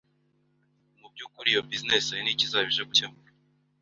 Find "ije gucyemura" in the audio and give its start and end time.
2.71-3.29